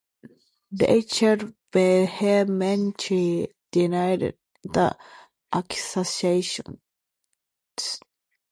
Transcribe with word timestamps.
Reichelt 0.73 1.53
vehemently 1.71 3.53
denied 3.71 4.35
the 4.63 4.97
accusations. 5.53 6.79